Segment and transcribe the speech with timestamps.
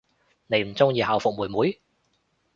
[0.47, 1.79] 你唔鍾意校服妹妹？